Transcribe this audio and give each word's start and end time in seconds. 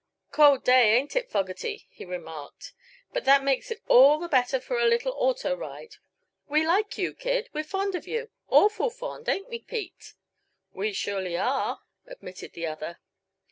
"Cold 0.31 0.63
day, 0.63 0.95
ain't 0.95 1.15
it, 1.15 1.29
Fogerty?" 1.29 1.85
he 1.91 2.05
remarked. 2.05 2.73
"But 3.13 3.23
that 3.25 3.43
makes 3.43 3.69
it 3.69 3.83
all 3.87 4.17
the 4.17 4.27
better 4.27 4.59
for 4.59 4.79
a 4.79 4.87
little 4.87 5.11
auto 5.15 5.55
ride. 5.55 5.97
We 6.47 6.65
like 6.65 6.97
you, 6.97 7.13
kid, 7.13 7.49
we're 7.53 7.63
fond 7.63 7.93
of 7.93 8.07
you 8.07 8.31
awful 8.49 8.89
fond 8.89 9.29
ain't 9.29 9.47
we, 9.49 9.59
Pete?" 9.59 10.15
"We 10.73 10.91
surely 10.91 11.37
are," 11.37 11.81
admitted 12.07 12.53
the 12.53 12.65
other. 12.65 12.99